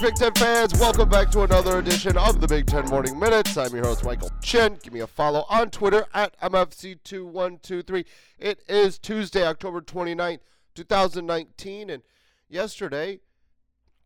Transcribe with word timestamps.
Big 0.00 0.14
Ten 0.14 0.34
fans. 0.34 0.78
Welcome 0.78 1.08
back 1.08 1.30
to 1.30 1.42
another 1.42 1.78
edition 1.78 2.18
of 2.18 2.40
the 2.40 2.46
Big 2.46 2.66
Ten 2.66 2.84
Morning 2.86 3.18
Minutes. 3.18 3.56
I'm 3.56 3.74
your 3.74 3.84
host, 3.84 4.04
Michael 4.04 4.30
Chin. 4.42 4.78
Give 4.82 4.92
me 4.92 5.00
a 5.00 5.06
follow 5.06 5.46
on 5.48 5.70
Twitter 5.70 6.04
at 6.12 6.38
MFC2123. 6.40 8.04
It 8.38 8.62
is 8.68 8.98
Tuesday, 8.98 9.46
October 9.46 9.80
29th, 9.80 10.40
2019. 10.74 11.88
And 11.88 12.02
yesterday, 12.46 13.20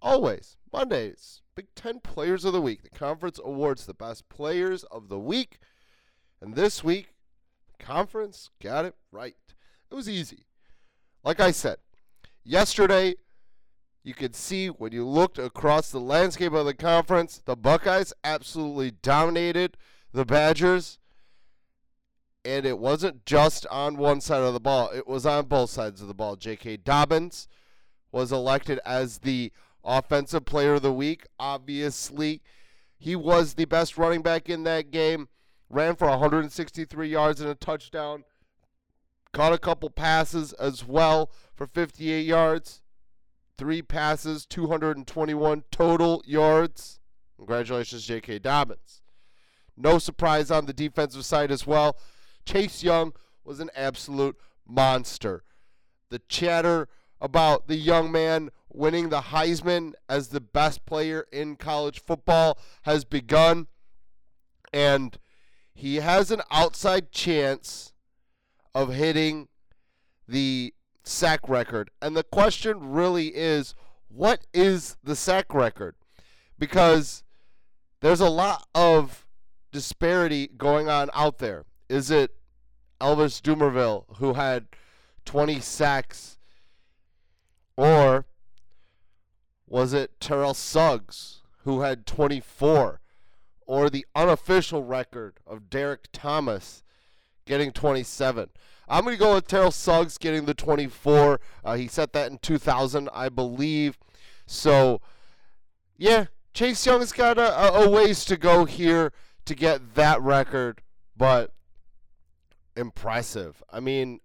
always, 0.00 0.56
Mondays, 0.72 1.42
Big 1.56 1.74
Ten 1.74 1.98
Players 1.98 2.44
of 2.44 2.52
the 2.52 2.62
Week. 2.62 2.82
The 2.82 2.90
conference 2.90 3.40
awards 3.44 3.86
the 3.86 3.94
best 3.94 4.28
players 4.28 4.84
of 4.84 5.08
the 5.08 5.18
week. 5.18 5.58
And 6.40 6.54
this 6.54 6.84
week, 6.84 7.14
the 7.66 7.84
conference 7.84 8.50
got 8.62 8.84
it 8.84 8.94
right. 9.10 9.34
It 9.90 9.94
was 9.94 10.08
easy. 10.08 10.46
Like 11.24 11.40
I 11.40 11.50
said, 11.50 11.78
yesterday, 12.44 13.16
you 14.02 14.14
could 14.14 14.34
see 14.34 14.68
when 14.68 14.92
you 14.92 15.06
looked 15.06 15.38
across 15.38 15.90
the 15.90 16.00
landscape 16.00 16.52
of 16.52 16.64
the 16.64 16.74
conference, 16.74 17.42
the 17.44 17.56
Buckeyes 17.56 18.12
absolutely 18.24 18.90
dominated 18.90 19.76
the 20.12 20.24
Badgers. 20.24 20.98
And 22.42 22.64
it 22.64 22.78
wasn't 22.78 23.26
just 23.26 23.66
on 23.66 23.98
one 23.98 24.22
side 24.22 24.42
of 24.42 24.54
the 24.54 24.60
ball, 24.60 24.90
it 24.90 25.06
was 25.06 25.26
on 25.26 25.46
both 25.46 25.68
sides 25.68 26.00
of 26.00 26.08
the 26.08 26.14
ball. 26.14 26.36
J.K. 26.36 26.78
Dobbins 26.78 27.46
was 28.10 28.32
elected 28.32 28.80
as 28.86 29.18
the 29.18 29.52
offensive 29.84 30.46
player 30.46 30.74
of 30.74 30.82
the 30.82 30.92
week. 30.92 31.26
Obviously, 31.38 32.40
he 32.98 33.14
was 33.14 33.54
the 33.54 33.66
best 33.66 33.98
running 33.98 34.22
back 34.22 34.48
in 34.48 34.64
that 34.64 34.90
game. 34.90 35.28
Ran 35.68 35.96
for 35.96 36.08
163 36.08 37.08
yards 37.08 37.42
and 37.42 37.50
a 37.50 37.54
touchdown. 37.54 38.24
Caught 39.32 39.52
a 39.52 39.58
couple 39.58 39.90
passes 39.90 40.54
as 40.54 40.84
well 40.84 41.30
for 41.54 41.66
58 41.66 42.24
yards 42.24 42.80
three 43.60 43.82
passes, 43.82 44.46
221 44.46 45.64
total 45.70 46.22
yards. 46.24 46.98
Congratulations, 47.36 48.06
J.K. 48.06 48.38
Dobbins. 48.38 49.02
No 49.76 49.98
surprise 49.98 50.50
on 50.50 50.64
the 50.64 50.72
defensive 50.72 51.26
side 51.26 51.50
as 51.50 51.66
well. 51.66 51.98
Chase 52.46 52.82
Young 52.82 53.12
was 53.44 53.60
an 53.60 53.68
absolute 53.76 54.38
monster. 54.66 55.44
The 56.08 56.22
chatter 56.26 56.88
about 57.20 57.68
the 57.68 57.76
young 57.76 58.10
man 58.10 58.48
winning 58.72 59.10
the 59.10 59.20
Heisman 59.20 59.92
as 60.08 60.28
the 60.28 60.40
best 60.40 60.86
player 60.86 61.26
in 61.30 61.56
college 61.56 62.00
football 62.00 62.58
has 62.84 63.04
begun, 63.04 63.66
and 64.72 65.18
he 65.74 65.96
has 65.96 66.30
an 66.30 66.40
outside 66.50 67.12
chance 67.12 67.92
of 68.74 68.94
hitting 68.94 69.48
the 70.26 70.72
sack 71.10 71.48
record. 71.48 71.90
And 72.00 72.16
the 72.16 72.22
question 72.22 72.92
really 72.92 73.34
is 73.34 73.74
what 74.08 74.46
is 74.54 74.96
the 75.02 75.16
sack 75.16 75.52
record? 75.52 75.94
Because 76.58 77.22
there's 78.00 78.20
a 78.20 78.30
lot 78.30 78.66
of 78.74 79.26
disparity 79.72 80.48
going 80.48 80.88
on 80.88 81.10
out 81.14 81.38
there. 81.38 81.64
Is 81.88 82.10
it 82.10 82.34
Elvis 83.00 83.40
Dumervil 83.40 84.04
who 84.16 84.34
had 84.34 84.66
20 85.24 85.60
sacks? 85.60 86.38
Or 87.76 88.26
was 89.66 89.92
it 89.92 90.20
Terrell 90.20 90.54
Suggs 90.54 91.42
who 91.64 91.80
had 91.80 92.06
24? 92.06 93.00
Or 93.66 93.88
the 93.88 94.06
unofficial 94.14 94.82
record 94.82 95.38
of 95.46 95.70
Derrick 95.70 96.08
Thomas 96.12 96.82
getting 97.50 97.72
27? 97.72 98.48
I'm 98.88 99.04
going 99.04 99.16
to 99.16 99.20
go 99.20 99.34
with 99.34 99.48
Terrell 99.48 99.72
Suggs 99.72 100.18
getting 100.18 100.46
the 100.46 100.54
24. 100.54 101.40
Uh, 101.64 101.74
he 101.74 101.88
set 101.88 102.12
that 102.12 102.30
in 102.30 102.38
2000, 102.38 103.08
I 103.12 103.28
believe. 103.28 103.98
So, 104.46 105.00
yeah, 105.98 106.26
Chase 106.54 106.86
Young's 106.86 107.12
got 107.12 107.38
a, 107.38 107.74
a 107.74 107.90
ways 107.90 108.24
to 108.26 108.36
go 108.36 108.64
here 108.66 109.12
to 109.46 109.54
get 109.56 109.96
that 109.96 110.22
record, 110.22 110.82
but 111.16 111.52
impressive. 112.76 113.62
I 113.68 113.80
mean, 113.80 114.20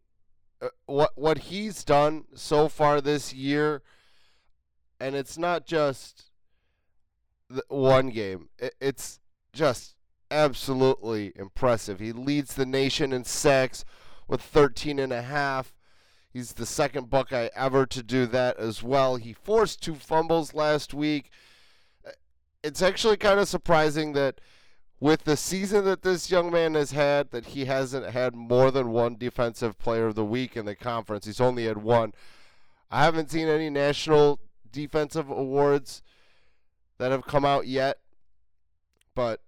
uh, 0.62 0.70
what 0.86 1.12
what 1.16 1.38
he's 1.38 1.84
done 1.84 2.26
so 2.36 2.70
far 2.70 3.02
this 3.02 3.34
year, 3.34 3.82
and 5.00 5.16
it's 5.16 5.38
not 5.38 5.66
just 5.66 6.26
one 7.70 8.10
game. 8.10 8.50
It's 8.80 9.20
just 9.52 9.95
absolutely 10.36 11.32
impressive. 11.36 12.00
He 12.00 12.12
leads 12.12 12.56
the 12.56 12.66
nation 12.66 13.14
in 13.14 13.24
sacks 13.24 13.86
with 14.28 14.42
13 14.42 15.00
and 15.00 15.14
a 15.14 15.22
half. 15.22 15.74
He's 16.32 16.54
the 16.54 16.66
second 16.66 17.10
Buckeye 17.10 17.48
ever 17.56 17.86
to 17.86 18.04
do 18.04 18.26
that 18.28 18.58
as 18.58 18.84
well. 18.84 19.16
He 19.16 19.32
forced 19.32 19.82
two 19.82 19.96
fumbles 19.96 20.54
last 20.54 20.94
week. 20.94 21.32
Uh, 22.06 22.12
it's 22.62 22.82
actually 22.82 23.16
kind 23.16 23.40
of 23.40 23.48
surprising 23.48 24.12
that 24.14 24.42
with 25.00 25.24
the 25.24 25.38
season 25.38 25.86
that 25.86 26.02
this 26.02 26.30
young 26.30 26.52
man 26.52 26.74
has 26.74 26.92
had, 26.92 27.32
that 27.32 27.48
he 27.48 27.66
hasn't 27.66 28.10
had 28.10 28.36
more 28.36 28.72
than 28.72 28.92
one 28.92 29.16
defensive 29.16 29.80
player 29.80 30.08
of 30.08 30.16
the 30.16 30.26
week 30.26 30.58
in 30.58 30.66
the 30.66 30.76
conference. 30.76 31.26
He's 31.26 31.42
only 31.42 31.66
had 31.66 31.78
one. 31.78 32.14
I 32.92 33.06
haven't 33.06 33.32
seen 33.32 33.48
any 33.48 33.70
national 33.70 34.40
defensive 34.72 35.30
awards 35.30 36.02
that 36.98 37.12
have 37.12 37.26
come 37.26 37.46
out 37.46 37.68
yet. 37.68 38.00
But 39.14 39.42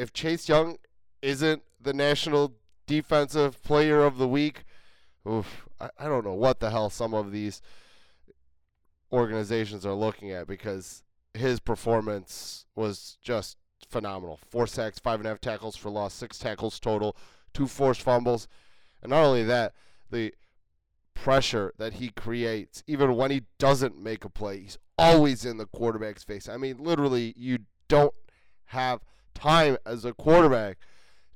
if 0.00 0.14
Chase 0.14 0.48
Young 0.48 0.78
isn't 1.20 1.62
the 1.78 1.92
national 1.92 2.54
defensive 2.86 3.62
player 3.62 4.02
of 4.02 4.16
the 4.16 4.26
week. 4.26 4.64
Oof, 5.28 5.68
I, 5.78 5.90
I 5.98 6.04
don't 6.06 6.24
know 6.24 6.34
what 6.34 6.58
the 6.58 6.70
hell 6.70 6.88
some 6.88 7.12
of 7.12 7.32
these 7.32 7.60
organizations 9.12 9.84
are 9.84 9.92
looking 9.92 10.30
at 10.30 10.46
because 10.46 11.02
his 11.34 11.60
performance 11.60 12.64
was 12.74 13.18
just 13.22 13.58
phenomenal. 13.90 14.38
Four 14.48 14.66
sacks, 14.66 14.98
five 14.98 15.20
and 15.20 15.26
a 15.26 15.28
half 15.28 15.40
tackles 15.40 15.76
for 15.76 15.90
loss, 15.90 16.14
six 16.14 16.38
tackles 16.38 16.80
total, 16.80 17.14
two 17.52 17.66
forced 17.66 18.00
fumbles. 18.00 18.48
And 19.02 19.10
not 19.10 19.24
only 19.24 19.44
that, 19.44 19.74
the 20.10 20.32
pressure 21.12 21.74
that 21.76 21.94
he 21.94 22.08
creates, 22.08 22.82
even 22.86 23.16
when 23.16 23.30
he 23.30 23.42
doesn't 23.58 24.02
make 24.02 24.24
a 24.24 24.30
play, 24.30 24.60
he's 24.60 24.78
always 24.96 25.44
in 25.44 25.58
the 25.58 25.66
quarterback's 25.66 26.24
face. 26.24 26.48
I 26.48 26.56
mean, 26.56 26.78
literally, 26.78 27.34
you 27.36 27.58
don't 27.88 28.14
have 28.66 29.00
time 29.34 29.76
as 29.84 30.04
a 30.04 30.12
quarterback 30.12 30.78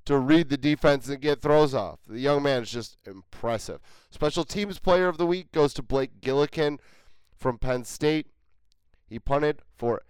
to 0.04 0.18
read 0.18 0.48
the 0.48 0.56
defense 0.56 1.08
and 1.08 1.20
get 1.20 1.40
throws 1.40 1.74
off. 1.74 2.00
The 2.06 2.20
young 2.20 2.42
man 2.42 2.62
is 2.62 2.70
just 2.70 2.98
impressive. 3.06 3.80
Special 4.10 4.44
teams 4.44 4.78
player 4.78 5.08
of 5.08 5.16
the 5.18 5.26
week 5.26 5.50
goes 5.52 5.72
to 5.74 5.82
Blake 5.82 6.20
Gillikin 6.20 6.78
from 7.36 7.58
Penn 7.58 7.84
State. 7.84 8.26
He 9.06 9.18
punted 9.18 9.62
for 9.76 10.02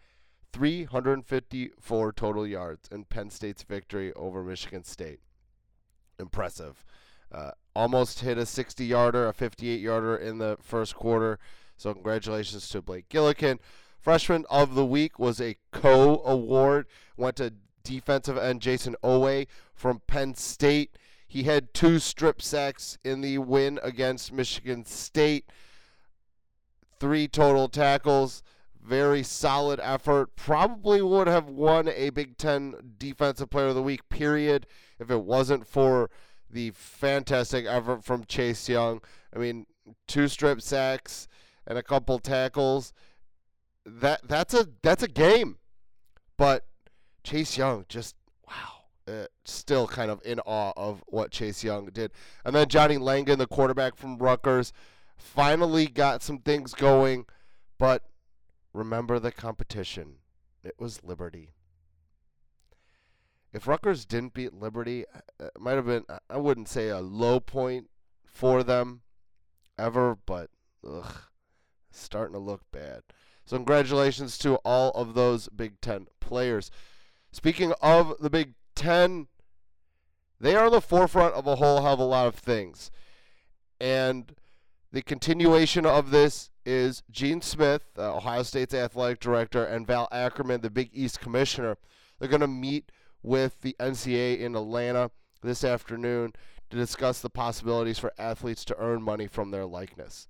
354 0.53 2.13
total 2.13 2.47
yards 2.47 2.89
in 2.91 3.05
Penn 3.05 3.31
State's 3.31 3.63
victory 3.63 4.13
over 4.15 4.43
Michigan 4.43 4.85
State. 4.85 5.21
Impressive. 6.19 6.85
Uh, 7.33 7.51
almost 7.75 8.21
hit 8.21 8.39
a 8.39 8.47
60 8.47 8.85
yarder, 8.85 9.27
a 9.27 9.33
58 9.33 9.81
yarder 9.81 10.17
in 10.17 10.39
the 10.39 10.57
first 10.61 10.95
quarter. 10.95 11.39
So, 11.77 11.93
congratulations 11.93 12.69
to 12.69 12.83
Blake 12.83 13.09
Gillikin. 13.09 13.59
Freshman 13.99 14.45
of 14.49 14.75
the 14.75 14.85
week 14.85 15.19
was 15.19 15.41
a 15.41 15.57
co 15.73 16.23
award. 16.25 16.87
Went 17.17 17.37
to 17.37 17.55
defensive 17.85 18.37
end 18.37 18.61
Jayson 18.61 18.97
Oweh 19.05 19.47
from 19.75 20.01
Penn 20.07 20.35
State. 20.35 20.97
He 21.27 21.45
had 21.45 21.75
two 21.75 21.99
strip 21.99 22.43
sacks 22.43 22.99
in 23.05 23.21
the 23.21 23.39
win 23.39 23.79
against 23.83 24.33
Michigan 24.33 24.85
State, 24.85 25.45
three 26.99 27.29
total 27.29 27.69
tackles. 27.69 28.43
Very 28.83 29.23
solid 29.23 29.81
effort. 29.83 30.37
Probably 30.37 31.01
would 31.01 31.27
have 31.27 31.49
won 31.49 31.89
a 31.89 32.11
Big 32.11 32.37
Ten 32.37 32.95
Defensive 32.99 33.49
Player 33.49 33.69
of 33.69 33.75
the 33.75 33.83
Week, 33.83 34.07
period, 34.11 34.67
if 34.99 35.11
it 35.11 35.25
wasn't 35.25 35.67
for 35.67 36.11
the 36.51 36.71
fantastic 36.73 37.65
effort 37.67 38.05
from 38.05 38.25
Chase 38.25 38.69
Young. 38.69 39.01
I 39.35 39.39
mean, 39.39 39.67
two 40.07 40.29
strip 40.29 40.61
sacks 40.61 41.29
and 41.67 41.79
a 41.79 41.83
couple 41.83 42.19
tackles. 42.19 42.93
That 43.87 44.21
that's 44.29 44.55
a 44.55 44.69
that's 44.83 45.03
a 45.03 45.09
game. 45.09 45.57
But 46.37 46.67
Chase 47.25 47.57
Young 47.57 47.87
just 47.89 48.15
wow, 48.47 48.85
uh, 49.09 49.27
still 49.45 49.89
kind 49.89 50.11
of 50.11 50.21
in 50.25 50.39
awe 50.41 50.73
of 50.77 51.03
what 51.07 51.31
Chase 51.31 51.65
Young 51.65 51.87
did. 51.87 52.13
And 52.45 52.55
then 52.55 52.69
Johnny 52.69 52.99
Langan, 52.99 53.39
the 53.39 53.47
quarterback 53.47 53.97
from 53.97 54.19
Rutgers, 54.19 54.73
finally 55.17 55.87
got 55.87 56.23
some 56.23 56.39
things 56.39 56.75
going, 56.75 57.27
but 57.79 58.03
remember 58.73 59.19
the 59.19 59.33
competition. 59.33 60.17
It 60.63 60.75
was 60.79 61.03
Liberty. 61.03 61.51
If 63.53 63.67
Rutgers 63.67 64.05
didn't 64.05 64.35
beat 64.35 64.53
Liberty, 64.53 65.05
uh, 65.15 65.47
it 65.47 65.61
might 65.61 65.77
have 65.77 65.87
been 65.87 66.05
I 66.29 66.37
wouldn't 66.37 66.69
say 66.69 66.89
a 66.89 67.01
low 67.01 67.41
point 67.41 67.89
for 68.25 68.63
them 68.63 69.03
ever, 69.79 70.19
but 70.27 70.51
ugh, 70.87 71.15
starting 71.91 72.35
to 72.35 72.41
look 72.41 72.63
bad. 72.73 73.03
So 73.47 73.57
congratulations 73.57 74.39
to 74.39 74.57
all 74.57 74.91
of 74.91 75.15
those 75.15 75.49
Big 75.49 75.81
Ten 75.81 76.07
players. 76.21 76.71
Speaking 77.35 77.73
of 77.83 78.15
the 78.21 78.31
Big 78.31 78.55
Ten, 78.77 79.27
they 80.39 80.55
are 80.55 80.71
the 80.71 80.81
forefront 80.81 81.35
of 81.35 81.49
a 81.49 81.57
whole 81.57 81.83
hell 81.83 81.95
of 81.95 81.99
a 81.99 82.05
lot 82.05 82.29
of 82.29 82.37
things. 82.37 82.93
And 83.81 84.33
The 84.93 85.03
continuation 85.03 85.85
of 85.85 86.13
this 86.13 86.51
is 86.65 87.03
Gene 87.11 87.43
Smith, 87.43 87.83
uh, 87.99 88.15
Ohio 88.15 88.45
State's 88.45 88.73
athletic 88.73 89.19
director, 89.19 89.65
and 89.65 89.85
Val 89.85 90.07
Ackerman, 90.13 90.61
the 90.61 90.71
Big 90.71 90.91
East 90.93 91.19
commissioner. 91.19 91.77
They're 92.21 92.29
going 92.29 92.41
to 92.41 92.47
meet 92.47 92.93
with 93.21 93.61
the 93.63 93.75
NCAA 93.81 94.39
in 94.39 94.55
Atlanta 94.55 95.11
this 95.43 95.65
afternoon 95.65 96.35
to 96.71 96.77
discuss 96.77 97.21
the 97.21 97.31
possibilities 97.31 97.99
for 97.99 98.13
athletes 98.17 98.65
to 98.67 98.79
earn 98.79 99.03
money 99.03 99.27
from 99.27 99.51
their 99.51 99.67
likeness. 99.67 100.29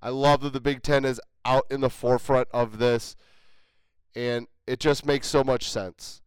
I 0.00 0.08
love 0.08 0.40
that 0.40 0.54
the 0.54 0.60
Big 0.62 0.82
Ten 0.82 1.04
is 1.04 1.20
out 1.44 1.66
in 1.70 1.82
the 1.82 1.90
forefront 1.90 2.48
of 2.54 2.78
this, 2.78 3.14
and 4.14 4.46
it 4.66 4.80
just 4.80 5.04
makes 5.04 5.28
so 5.28 5.44
much 5.44 5.68
sense. 5.68 6.22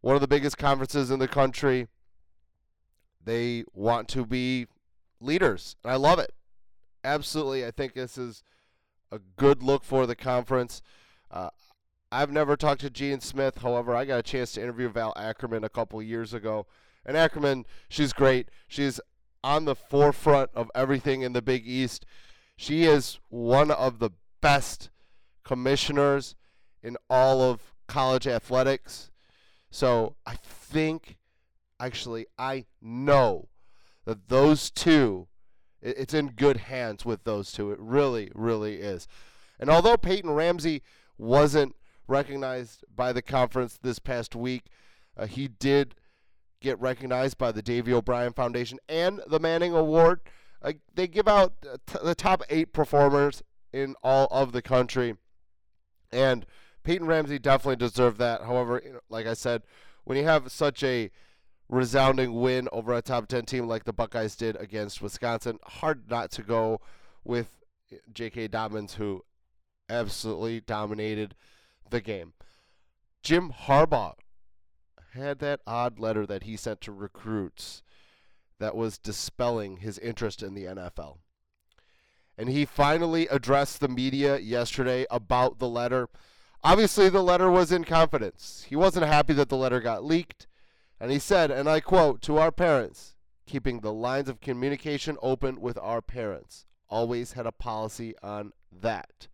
One 0.00 0.14
of 0.14 0.20
the 0.20 0.28
biggest 0.28 0.56
conferences 0.58 1.10
in 1.10 1.18
the 1.18 1.28
country, 1.28 1.88
they 3.22 3.64
want 3.74 4.08
to 4.08 4.24
be 4.24 4.66
leaders, 5.20 5.76
and 5.84 5.92
I 5.92 5.96
love 5.96 6.18
it. 6.18 6.32
Absolutely, 7.04 7.66
I 7.66 7.70
think 7.70 7.94
this 7.94 8.16
is 8.16 8.42
a 9.12 9.20
good 9.36 9.62
look 9.62 9.84
for 9.84 10.06
the 10.06 10.16
conference. 10.16 10.82
Uh, 11.30 11.50
I've 12.12 12.32
never 12.32 12.56
talked 12.56 12.80
to 12.80 12.90
Gene 12.90 13.20
Smith. 13.20 13.58
However, 13.58 13.94
I 13.94 14.04
got 14.04 14.18
a 14.18 14.22
chance 14.22 14.52
to 14.52 14.62
interview 14.62 14.88
Val 14.88 15.12
Ackerman 15.16 15.64
a 15.64 15.68
couple 15.68 16.02
years 16.02 16.34
ago. 16.34 16.66
And 17.06 17.16
Ackerman, 17.16 17.66
she's 17.88 18.12
great. 18.12 18.48
She's 18.66 19.00
on 19.44 19.64
the 19.64 19.76
forefront 19.76 20.50
of 20.54 20.70
everything 20.74 21.22
in 21.22 21.32
the 21.32 21.42
Big 21.42 21.66
East. 21.66 22.04
She 22.56 22.84
is 22.84 23.20
one 23.28 23.70
of 23.70 24.00
the 24.00 24.10
best 24.40 24.90
commissioners 25.44 26.34
in 26.82 26.96
all 27.08 27.42
of 27.42 27.74
college 27.86 28.26
athletics. 28.26 29.10
So 29.70 30.16
I 30.26 30.34
think, 30.34 31.16
actually, 31.78 32.26
I 32.38 32.66
know 32.80 33.48
that 34.04 34.28
those 34.28 34.70
two, 34.70 35.28
it's 35.80 36.14
in 36.14 36.28
good 36.28 36.58
hands 36.58 37.04
with 37.04 37.24
those 37.24 37.52
two. 37.52 37.70
It 37.70 37.78
really, 37.80 38.30
really 38.34 38.76
is. 38.76 39.06
And 39.58 39.70
although 39.70 39.96
Peyton 39.96 40.30
Ramsey 40.30 40.82
wasn't 41.16 41.76
recognized 42.08 42.84
by 42.94 43.12
the 43.12 43.22
conference 43.22 43.78
this 43.80 43.98
past 43.98 44.34
week, 44.34 44.64
uh, 45.16 45.26
he 45.26 45.48
did 45.48 45.94
get 46.60 46.80
recognized 46.80 47.38
by 47.38 47.52
the 47.52 47.62
Davy 47.62 47.92
O'Brien 47.92 48.32
Foundation 48.32 48.78
and 48.88 49.20
the 49.26 49.38
Manning 49.38 49.74
Award. 49.74 50.20
Uh, 50.62 50.72
they 50.94 51.06
give 51.06 51.28
out 51.28 51.54
t- 51.62 51.98
the 52.02 52.14
top 52.14 52.42
eight 52.50 52.72
performers 52.72 53.42
in 53.72 53.94
all 54.02 54.26
of 54.30 54.52
the 54.52 54.60
country, 54.60 55.16
and 56.12 56.44
Peyton 56.82 57.06
Ramsey 57.06 57.38
definitely 57.38 57.76
deserved 57.76 58.18
that. 58.18 58.42
However, 58.42 58.80
you 58.84 58.94
know, 58.94 59.00
like 59.08 59.26
I 59.26 59.34
said, 59.34 59.62
when 60.04 60.16
you 60.16 60.24
have 60.24 60.50
such 60.50 60.82
a 60.82 61.10
resounding 61.68 62.34
win 62.34 62.68
over 62.72 62.94
a 62.94 63.02
top 63.02 63.28
10 63.28 63.44
team 63.44 63.68
like 63.68 63.84
the 63.84 63.92
Buckeyes 63.92 64.34
did 64.34 64.56
against 64.56 65.02
Wisconsin, 65.02 65.58
hard 65.64 66.10
not 66.10 66.30
to 66.32 66.42
go 66.42 66.80
with 67.24 67.60
J.K. 68.12 68.48
Dobbins, 68.48 68.94
who 68.94 69.24
absolutely 69.88 70.60
dominated 70.60 71.34
the 71.88 72.00
game. 72.00 72.32
Jim 73.22 73.52
Harbaugh 73.52 74.14
had 75.12 75.40
that 75.40 75.60
odd 75.66 75.98
letter 75.98 76.24
that 76.26 76.44
he 76.44 76.56
sent 76.56 76.80
to 76.82 76.92
recruits 76.92 77.82
that 78.58 78.76
was 78.76 78.98
dispelling 78.98 79.78
his 79.78 79.98
interest 79.98 80.42
in 80.42 80.54
the 80.54 80.64
NFL. 80.64 81.18
And 82.38 82.48
he 82.48 82.64
finally 82.64 83.26
addressed 83.28 83.80
the 83.80 83.88
media 83.88 84.38
yesterday 84.38 85.06
about 85.10 85.58
the 85.58 85.68
letter. 85.68 86.08
Obviously, 86.62 87.08
the 87.08 87.22
letter 87.22 87.50
was 87.50 87.72
in 87.72 87.84
confidence. 87.84 88.66
He 88.68 88.76
wasn't 88.76 89.06
happy 89.06 89.32
that 89.32 89.48
the 89.48 89.56
letter 89.56 89.80
got 89.80 90.04
leaked. 90.04 90.46
And 91.00 91.10
he 91.10 91.18
said, 91.18 91.50
and 91.50 91.68
I 91.68 91.80
quote, 91.80 92.20
to 92.22 92.36
our 92.36 92.52
parents, 92.52 93.16
keeping 93.46 93.80
the 93.80 93.92
lines 93.92 94.28
of 94.28 94.40
communication 94.40 95.16
open 95.22 95.60
with 95.60 95.78
our 95.78 96.02
parents. 96.02 96.66
Always 96.90 97.32
had 97.32 97.46
a 97.46 97.52
policy 97.52 98.14
on 98.22 98.52
that. 98.70 99.28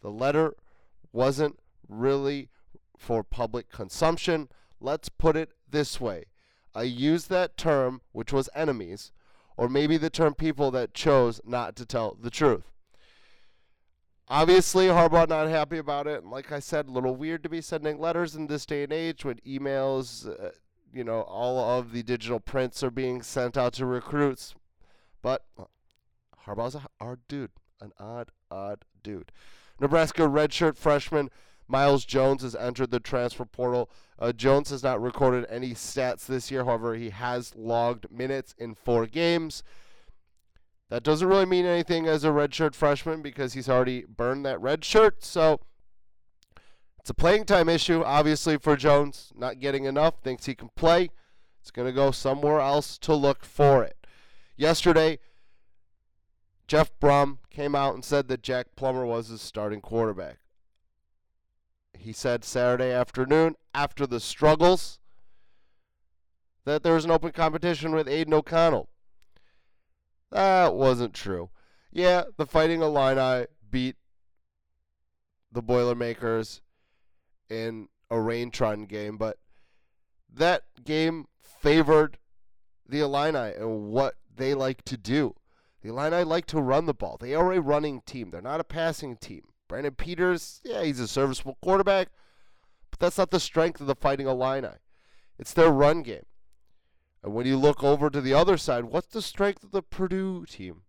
The 0.00 0.10
letter 0.10 0.54
wasn't 1.12 1.58
really 1.88 2.50
for 2.96 3.24
public 3.24 3.70
consumption. 3.70 4.48
Let's 4.80 5.08
put 5.08 5.36
it 5.36 5.52
this 5.68 6.00
way 6.00 6.26
I 6.74 6.82
used 6.82 7.30
that 7.30 7.56
term, 7.56 8.00
which 8.12 8.32
was 8.32 8.48
enemies, 8.54 9.12
or 9.56 9.68
maybe 9.68 9.96
the 9.96 10.10
term 10.10 10.34
people 10.34 10.70
that 10.72 10.94
chose 10.94 11.40
not 11.44 11.76
to 11.76 11.86
tell 11.86 12.16
the 12.20 12.30
truth. 12.30 12.73
Obviously, 14.28 14.86
Harbaugh 14.86 15.28
not 15.28 15.48
happy 15.48 15.78
about 15.78 16.06
it. 16.06 16.22
And 16.22 16.30
like 16.30 16.50
I 16.50 16.58
said, 16.58 16.88
a 16.88 16.90
little 16.90 17.14
weird 17.14 17.42
to 17.42 17.48
be 17.48 17.60
sending 17.60 17.98
letters 17.98 18.34
in 18.34 18.46
this 18.46 18.64
day 18.64 18.84
and 18.84 18.92
age 18.92 19.24
when 19.24 19.38
emails, 19.46 20.26
uh, 20.26 20.50
you 20.92 21.04
know, 21.04 21.22
all 21.22 21.58
of 21.58 21.92
the 21.92 22.02
digital 22.02 22.40
prints 22.40 22.82
are 22.82 22.90
being 22.90 23.20
sent 23.20 23.56
out 23.56 23.74
to 23.74 23.86
recruits. 23.86 24.54
But 25.20 25.44
uh, 25.58 25.64
Harbaugh's 26.46 26.74
a 26.74 26.86
odd 27.00 27.20
dude, 27.28 27.50
an 27.80 27.92
odd, 27.98 28.30
odd 28.50 28.84
dude. 29.02 29.30
Nebraska 29.78 30.22
redshirt 30.22 30.76
freshman 30.76 31.30
Miles 31.66 32.04
Jones 32.04 32.42
has 32.42 32.54
entered 32.54 32.90
the 32.90 33.00
transfer 33.00 33.44
portal. 33.44 33.90
Uh, 34.18 34.32
Jones 34.32 34.70
has 34.70 34.82
not 34.82 35.00
recorded 35.00 35.46
any 35.48 35.70
stats 35.70 36.26
this 36.26 36.50
year. 36.50 36.64
However, 36.64 36.94
he 36.94 37.10
has 37.10 37.54
logged 37.56 38.10
minutes 38.10 38.54
in 38.58 38.74
four 38.74 39.06
games. 39.06 39.62
That 40.94 41.02
doesn't 41.02 41.26
really 41.26 41.44
mean 41.44 41.66
anything 41.66 42.06
as 42.06 42.22
a 42.22 42.28
redshirt 42.28 42.76
freshman 42.76 43.20
because 43.20 43.54
he's 43.54 43.68
already 43.68 44.04
burned 44.04 44.46
that 44.46 44.60
red 44.60 44.84
shirt. 44.84 45.24
So 45.24 45.58
it's 47.00 47.10
a 47.10 47.14
playing 47.14 47.46
time 47.46 47.68
issue, 47.68 48.04
obviously, 48.04 48.58
for 48.58 48.76
Jones. 48.76 49.32
Not 49.34 49.58
getting 49.58 49.86
enough, 49.86 50.20
thinks 50.22 50.46
he 50.46 50.54
can 50.54 50.70
play. 50.76 51.10
It's 51.60 51.72
going 51.72 51.88
to 51.88 51.92
go 51.92 52.12
somewhere 52.12 52.60
else 52.60 52.96
to 52.98 53.12
look 53.12 53.44
for 53.44 53.82
it. 53.82 54.06
Yesterday, 54.56 55.18
Jeff 56.68 56.92
Brohm 57.00 57.38
came 57.50 57.74
out 57.74 57.94
and 57.94 58.04
said 58.04 58.28
that 58.28 58.44
Jack 58.44 58.76
Plummer 58.76 59.04
was 59.04 59.26
his 59.26 59.42
starting 59.42 59.80
quarterback. 59.80 60.38
He 61.98 62.12
said 62.12 62.44
Saturday 62.44 62.92
afternoon, 62.92 63.56
after 63.74 64.06
the 64.06 64.20
struggles, 64.20 65.00
that 66.64 66.84
there 66.84 66.94
was 66.94 67.04
an 67.04 67.10
open 67.10 67.32
competition 67.32 67.96
with 67.96 68.06
Aidan 68.06 68.34
O'Connell. 68.34 68.90
That 70.34 70.74
wasn't 70.74 71.14
true. 71.14 71.50
Yeah, 71.92 72.24
the 72.36 72.44
Fighting 72.44 72.82
Illini 72.82 73.46
beat 73.70 73.94
the 75.52 75.62
Boilermakers 75.62 76.60
in 77.48 77.86
a 78.10 78.16
Raintron 78.16 78.88
game, 78.88 79.16
but 79.16 79.38
that 80.28 80.64
game 80.82 81.26
favored 81.40 82.18
the 82.88 82.98
Illini 82.98 83.54
and 83.54 83.92
what 83.92 84.16
they 84.34 84.54
like 84.54 84.84
to 84.86 84.96
do. 84.96 85.36
The 85.82 85.90
Illini 85.90 86.24
like 86.24 86.46
to 86.46 86.60
run 86.60 86.86
the 86.86 86.94
ball. 86.94 87.16
They 87.16 87.36
are 87.36 87.52
a 87.52 87.60
running 87.60 88.00
team. 88.00 88.30
They're 88.30 88.42
not 88.42 88.58
a 88.58 88.64
passing 88.64 89.16
team. 89.16 89.42
Brandon 89.68 89.94
Peters, 89.94 90.60
yeah, 90.64 90.82
he's 90.82 90.98
a 90.98 91.06
serviceable 91.06 91.58
quarterback, 91.62 92.08
but 92.90 92.98
that's 92.98 93.18
not 93.18 93.30
the 93.30 93.38
strength 93.38 93.80
of 93.80 93.86
the 93.86 93.94
Fighting 93.94 94.26
Illini. 94.26 94.78
It's 95.38 95.52
their 95.52 95.70
run 95.70 96.02
game. 96.02 96.26
And 97.24 97.32
when 97.32 97.46
you 97.46 97.56
look 97.56 97.82
over 97.82 98.10
to 98.10 98.20
the 98.20 98.34
other 98.34 98.58
side, 98.58 98.84
what's 98.84 99.06
the 99.06 99.22
strength 99.22 99.64
of 99.64 99.70
the 99.70 99.80
Purdue 99.80 100.44
team? 100.44 100.82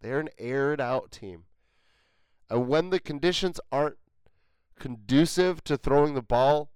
They're 0.00 0.18
an 0.18 0.30
aired 0.38 0.80
out 0.80 1.12
team. 1.12 1.44
And 2.50 2.66
when 2.66 2.90
the 2.90 2.98
conditions 2.98 3.60
aren't 3.70 3.98
conducive 4.80 5.62
to 5.64 5.76
throwing 5.76 6.14
the 6.14 6.22
ball, 6.22 6.72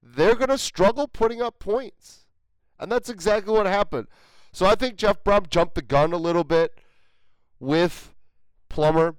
they're 0.00 0.36
going 0.36 0.50
to 0.50 0.58
struggle 0.58 1.08
putting 1.08 1.42
up 1.42 1.58
points. 1.58 2.26
And 2.78 2.92
that's 2.92 3.10
exactly 3.10 3.52
what 3.52 3.66
happened. 3.66 4.06
So 4.52 4.66
I 4.66 4.76
think 4.76 4.94
Jeff 4.94 5.24
Brohm 5.24 5.50
jumped 5.50 5.74
the 5.74 5.82
gun 5.82 6.12
a 6.12 6.16
little 6.16 6.44
bit 6.44 6.78
with 7.58 8.14
Plummer 8.68 9.16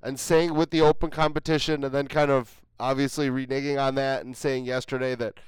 and 0.00 0.20
saying 0.20 0.54
with 0.54 0.70
the 0.70 0.80
open 0.80 1.10
competition 1.10 1.82
and 1.82 1.92
then 1.92 2.06
kind 2.06 2.30
of 2.30 2.62
obviously 2.78 3.28
reneging 3.30 3.82
on 3.82 3.96
that 3.96 4.24
and 4.24 4.36
saying 4.36 4.64
yesterday 4.64 5.16
that 5.16 5.40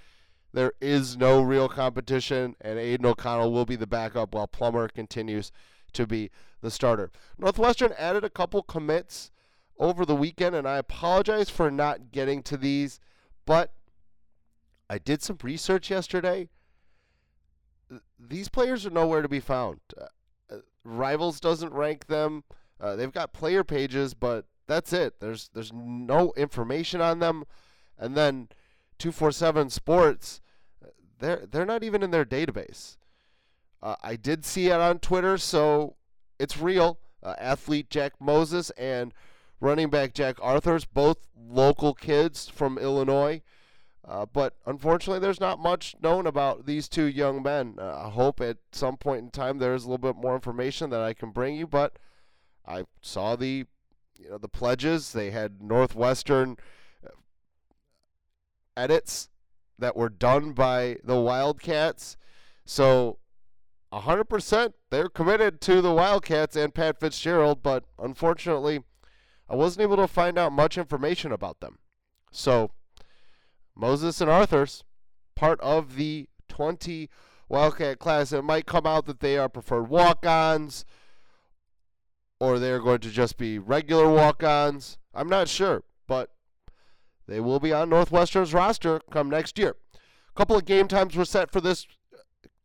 there 0.57 0.73
is 0.81 1.19
no 1.19 1.43
real 1.43 1.69
competition 1.69 2.57
and 2.63 2.79
Aidan 2.79 3.05
O'Connell 3.05 3.53
will 3.53 3.67
be 3.67 3.77
the 3.77 3.87
backup 3.87 4.35
while 4.35 4.47
Plummer 4.47 4.89
continues 4.89 5.53
to 5.93 6.07
be 6.07 6.31
the 6.63 6.71
starter. 6.71 7.11
Northwestern 7.37 7.93
added 7.99 8.25
a 8.25 8.31
couple 8.31 8.63
commits 8.63 9.31
over 9.79 10.07
the 10.07 10.17
weekend 10.17 10.55
and 10.57 10.67
I 10.67 10.79
apologize 10.79 11.51
for 11.51 11.71
not 11.71 12.11
getting 12.11 12.43
to 12.45 12.57
these, 12.57 13.01
but 13.45 13.75
I 14.89 14.97
did 14.97 15.23
some 15.23 15.37
research 15.43 15.91
yesterday. 15.91 16.49
These 18.19 18.49
players 18.49 18.87
are 18.87 18.91
nowhere 18.91 19.21
to 19.21 19.29
be 19.29 19.41
found. 19.41 19.81
Uh, 19.95 20.07
uh 20.51 20.57
Rivals 20.85 21.39
doesn't 21.39 21.75
rank 21.75 22.07
them. 22.07 22.45
Uh, 22.81 22.97
they've 22.97 23.13
got 23.13 23.35
player 23.35 23.63
pages, 23.63 24.15
but 24.15 24.47
that's 24.67 24.95
it. 24.95 25.21
There's 25.21 25.51
there's 25.53 25.75
no 25.75 26.33
information 26.35 27.03
on 27.03 27.19
them. 27.19 27.45
And 27.99 28.15
then 28.17 28.49
247 28.99 29.69
Sports, 29.69 30.41
they're 31.19 31.47
they're 31.51 31.67
not 31.67 31.83
even 31.83 32.03
in 32.03 32.11
their 32.11 32.25
database. 32.25 32.97
Uh, 33.83 33.97
I 34.03 34.17
did 34.17 34.45
see 34.45 34.69
it 34.69 34.81
on 34.81 34.99
Twitter, 34.99 35.39
so 35.39 35.97
it's 36.39 36.59
real. 36.59 36.99
Uh, 37.23 37.35
athlete 37.39 37.91
Jack 37.91 38.15
Moses 38.21 38.71
and 38.71 39.13
running 39.61 39.91
back 39.91 40.15
Jack 40.15 40.37
Arthurs, 40.41 40.85
both 40.85 41.19
local 41.37 41.95
kids 41.95 42.49
from 42.49 42.79
Illinois. 42.79 43.43
Uh, 44.07 44.25
but 44.25 44.55
unfortunately, 44.67 45.19
there's 45.19 45.41
not 45.41 45.59
much 45.59 45.97
known 46.01 46.27
about 46.27 46.67
these 46.67 46.89
two 46.89 47.05
young 47.05 47.43
men. 47.43 47.75
Uh, 47.79 48.05
I 48.07 48.11
hope 48.11 48.41
at 48.41 48.59
some 48.71 48.97
point 48.97 49.23
in 49.23 49.31
time 49.31 49.59
there's 49.59 49.85
a 49.85 49.89
little 49.89 50.13
bit 50.13 50.21
more 50.21 50.35
information 50.35 50.91
that 50.91 51.01
I 51.01 51.13
can 51.13 51.31
bring 51.31 51.57
you. 51.57 51.67
But 51.67 51.99
I 52.65 52.85
saw 53.01 53.35
the, 53.35 53.67
you 54.17 54.31
know, 54.31 54.39
the 54.39 54.49
pledges. 54.49 55.13
They 55.13 55.33
had 55.33 55.61
Northwestern 55.61 56.57
uh, 57.05 57.11
edits 58.77 59.29
that 59.79 59.97
were 59.97 60.09
done 60.09 60.53
by 60.53 60.99
the 61.05 61.21
Wildcats. 61.21 62.17
So 62.65 63.19
100% 63.93 64.73
they're 64.91 65.09
committed 65.09 65.61
to 65.63 65.81
the 65.81 65.93
Wildcats 65.93 66.57
and 66.57 66.75
Pat 66.75 67.01
Fitzgerald, 67.01 67.63
but 67.63 67.85
unfortunately, 67.99 68.81
I 69.49 69.55
wasn't 69.55 69.83
able 69.85 69.97
to 69.97 70.09
find 70.09 70.39
out 70.39 70.53
much 70.53 70.77
information 70.77 71.33
about 71.33 71.61
them. 71.61 71.79
So 72.31 72.73
Moses 73.75 74.21
and 74.21 74.31
Arthur's 74.31 74.85
part 75.35 75.61
of 75.61 75.97
the 75.97 76.29
20 76.49 77.09
Wildcat 77.49 77.99
class. 77.99 78.33
It 78.33 78.43
might 78.43 78.67
come 78.67 78.87
out 78.87 79.07
that 79.07 79.21
they 79.21 79.39
are 79.39 79.49
preferred 79.49 79.89
walk 79.89 80.27
ons 80.27 80.85
or 82.41 82.59
they're 82.59 82.81
going 82.81 83.01
to 83.01 83.11
just 83.11 83.37
be 83.37 83.59
regular 83.59 84.09
walk 84.09 84.43
ons. 84.43 84.99
I'm 85.15 85.29
not 85.29 85.49
sure, 85.49 85.85
but 86.07 86.31
they 87.27 87.41
will 87.41 87.61
be 87.61 87.73
on 87.73 87.89
Northwestern's 87.89 88.55
roster 88.55 89.01
come 89.11 89.29
next 89.29 89.59
year. 89.59 89.77
A 89.95 90.35
couple 90.37 90.57
of 90.57 90.65
game 90.65 90.89
times 90.89 91.17
were 91.17 91.25
set 91.25 91.51
for 91.51 91.61
this 91.61 91.87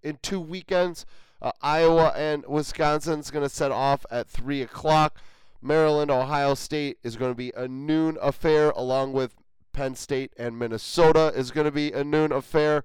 in 0.03 0.19
two 0.21 0.39
weekends. 0.39 1.05
Uh, 1.41 1.51
Iowa 1.61 2.13
and 2.15 2.45
Wisconsin 2.47 3.19
is 3.19 3.31
going 3.31 3.45
to 3.45 3.49
set 3.49 3.71
off 3.71 4.05
at 4.11 4.27
3 4.27 4.61
o'clock. 4.61 5.17
Maryland, 5.61 6.11
Ohio 6.11 6.53
State 6.53 6.97
is 7.03 7.15
going 7.15 7.31
to 7.31 7.35
be 7.35 7.51
a 7.55 7.67
noon 7.67 8.17
affair, 8.21 8.71
along 8.71 9.13
with 9.13 9.35
Penn 9.73 9.95
State 9.95 10.33
and 10.37 10.57
Minnesota 10.57 11.31
is 11.35 11.51
going 11.51 11.65
to 11.65 11.71
be 11.71 11.91
a 11.91 12.03
noon 12.03 12.31
affair. 12.31 12.83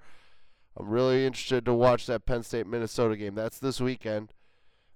I'm 0.76 0.88
really 0.88 1.26
interested 1.26 1.64
to 1.64 1.74
watch 1.74 2.06
that 2.06 2.26
Penn 2.26 2.42
State 2.42 2.66
Minnesota 2.66 3.16
game. 3.16 3.34
That's 3.34 3.58
this 3.58 3.80
weekend. 3.80 4.32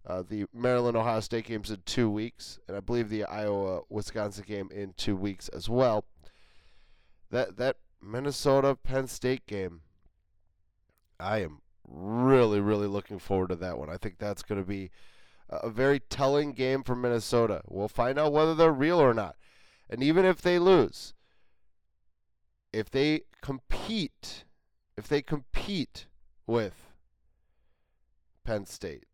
Uh, 0.07 0.23
the 0.27 0.47
Maryland 0.55 0.97
Ohio 0.97 1.21
State 1.21 1.47
game's 1.47 1.71
in 1.71 1.83
two 1.85 2.11
weeks, 2.11 2.59
and 2.69 2.77
I 2.77 2.81
believe 2.81 3.09
the 3.09 3.25
Iowa 3.25 3.83
Wisconsin 3.89 4.45
game 4.47 4.69
in 4.73 4.95
two 4.97 5.17
weeks 5.17 5.49
as 5.49 5.69
well. 5.69 6.05
That 7.31 7.57
that 7.57 7.77
Minnesota 8.03 8.77
Penn 8.77 9.07
State 9.07 9.47
game, 9.47 9.83
I 11.19 11.39
am 11.39 11.61
really 11.87 12.61
really 12.61 12.87
looking 12.87 13.19
forward 13.19 13.49
to 13.49 13.57
that 13.57 13.79
one. 13.79 13.91
I 13.91 13.97
think 13.97 14.19
that's 14.19 14.43
going 14.43 14.61
to 14.61 14.67
be 14.67 14.91
a 15.49 15.71
very 15.71 16.01
telling 16.01 16.53
game 16.53 16.83
for 16.83 16.95
Minnesota. 16.95 17.63
We'll 17.67 17.89
find 17.89 18.19
out 18.19 18.33
whether 18.33 18.55
they're 18.55 18.73
real 18.73 19.01
or 19.01 19.15
not, 19.15 19.37
and 19.89 20.03
even 20.03 20.25
if 20.25 20.41
they 20.41 20.59
lose, 20.59 21.15
if 22.73 22.91
they 22.91 23.23
compete, 23.43 24.45
if 24.97 25.09
they 25.09 25.23
compete 25.23 26.07
with 26.47 26.87
Penn 28.45 28.67
State, 28.67 29.05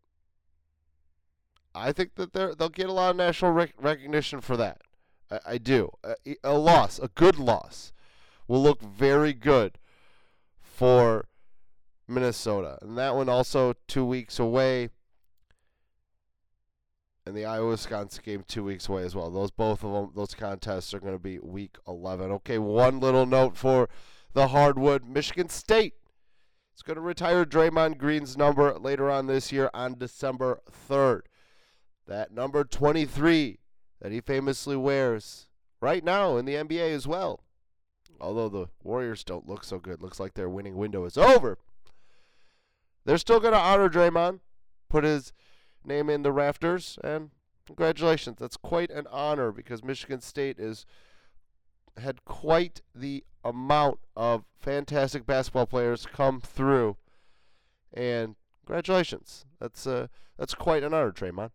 I 1.73 1.91
think 1.91 2.15
that 2.15 2.33
they 2.33 2.53
they'll 2.57 2.69
get 2.69 2.89
a 2.89 2.93
lot 2.93 3.11
of 3.11 3.15
national 3.15 3.51
rec- 3.51 3.73
recognition 3.79 4.41
for 4.41 4.57
that. 4.57 4.81
I, 5.29 5.39
I 5.45 5.57
do. 5.57 5.91
A, 6.03 6.15
a 6.43 6.57
loss, 6.57 6.99
a 6.99 7.09
good 7.09 7.37
loss, 7.37 7.91
will 8.47 8.61
look 8.61 8.81
very 8.81 9.33
good 9.33 9.77
for 10.59 11.27
Minnesota, 12.07 12.77
and 12.81 12.97
that 12.97 13.15
one 13.15 13.29
also 13.29 13.73
two 13.87 14.05
weeks 14.05 14.39
away 14.39 14.89
and 17.27 17.35
the 17.35 17.45
Iowa 17.45 17.69
Wisconsin 17.69 18.23
game 18.25 18.43
two 18.47 18.63
weeks 18.63 18.87
away 18.87 19.03
as 19.03 19.13
well. 19.13 19.29
Those 19.29 19.51
both 19.51 19.83
of 19.83 19.91
them, 19.91 20.11
those 20.15 20.33
contests 20.33 20.93
are 20.93 20.99
going 20.99 21.13
to 21.13 21.19
be 21.19 21.39
week 21.39 21.77
11. 21.85 22.31
Okay, 22.31 22.57
one 22.57 23.01
little 23.01 23.25
note 23.25 23.57
for 23.57 23.89
the 24.33 24.47
hardwood: 24.47 25.05
Michigan 25.05 25.49
State 25.49 25.95
is 26.73 26.81
going 26.81 26.95
to 26.95 27.01
retire 27.01 27.45
Draymond 27.45 27.97
Green's 27.97 28.37
number 28.37 28.73
later 28.79 29.11
on 29.11 29.27
this 29.27 29.51
year 29.51 29.69
on 29.73 29.97
December 29.97 30.61
3rd. 30.89 31.21
That 32.07 32.31
number 32.31 32.63
23 32.63 33.59
that 34.01 34.13
he 34.13 34.21
famously 34.21 34.77
wears 34.77 35.47
right 35.81 36.03
now 36.03 36.37
in 36.37 36.45
the 36.45 36.53
NBA 36.53 36.93
as 36.93 37.05
well. 37.07 37.41
Although 38.19 38.49
the 38.49 38.67
Warriors 38.83 39.23
don't 39.23 39.47
look 39.47 39.63
so 39.63 39.79
good, 39.79 40.01
looks 40.01 40.19
like 40.19 40.33
their 40.33 40.49
winning 40.49 40.75
window 40.75 41.05
is 41.05 41.17
over. 41.17 41.57
They're 43.05 43.17
still 43.17 43.39
going 43.39 43.53
to 43.53 43.59
honor 43.59 43.89
Draymond, 43.89 44.39
put 44.89 45.03
his 45.03 45.31
name 45.85 46.09
in 46.09 46.23
the 46.23 46.31
rafters, 46.31 46.97
and 47.03 47.29
congratulations. 47.65 48.37
That's 48.39 48.57
quite 48.57 48.91
an 48.91 49.07
honor 49.11 49.51
because 49.51 49.83
Michigan 49.83 50.21
State 50.21 50.59
is 50.59 50.85
had 51.97 52.23
quite 52.25 52.81
the 52.93 53.23
amount 53.43 53.99
of 54.15 54.43
fantastic 54.59 55.25
basketball 55.25 55.65
players 55.65 56.05
come 56.05 56.39
through, 56.41 56.97
and 57.93 58.35
congratulations. 58.65 59.45
That's 59.59 59.87
uh, 59.87 60.07
that's 60.37 60.53
quite 60.53 60.83
an 60.83 60.93
honor, 60.93 61.11
Draymond. 61.11 61.51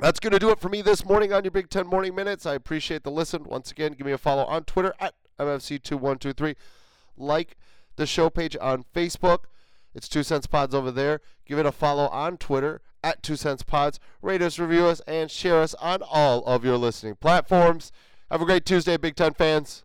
That's 0.00 0.20
going 0.20 0.32
to 0.32 0.38
do 0.38 0.50
it 0.50 0.60
for 0.60 0.68
me 0.68 0.80
this 0.80 1.04
morning 1.04 1.32
on 1.32 1.42
your 1.42 1.50
Big 1.50 1.70
Ten 1.70 1.86
Morning 1.86 2.14
Minutes. 2.14 2.46
I 2.46 2.54
appreciate 2.54 3.02
the 3.02 3.10
listen. 3.10 3.42
Once 3.44 3.70
again, 3.72 3.92
give 3.92 4.06
me 4.06 4.12
a 4.12 4.18
follow 4.18 4.44
on 4.44 4.62
Twitter 4.62 4.94
at 5.00 5.14
MFC2123. 5.38 6.56
Like 7.16 7.56
the 7.96 8.06
show 8.06 8.30
page 8.30 8.56
on 8.60 8.84
Facebook. 8.94 9.44
It's 9.94 10.08
Two 10.08 10.22
Cents 10.22 10.46
Pods 10.46 10.74
over 10.74 10.90
there. 10.90 11.20
Give 11.46 11.58
it 11.58 11.66
a 11.66 11.72
follow 11.72 12.08
on 12.08 12.36
Twitter 12.36 12.80
at 13.02 13.22
Two 13.22 13.36
Cents 13.36 13.62
Pods. 13.62 13.98
Rate 14.22 14.42
us, 14.42 14.58
review 14.58 14.86
us, 14.86 15.00
and 15.06 15.30
share 15.30 15.60
us 15.60 15.74
on 15.74 16.02
all 16.02 16.44
of 16.44 16.64
your 16.64 16.76
listening 16.76 17.16
platforms. 17.16 17.90
Have 18.30 18.42
a 18.42 18.44
great 18.44 18.64
Tuesday, 18.66 18.96
Big 18.96 19.16
Ten 19.16 19.34
fans. 19.34 19.84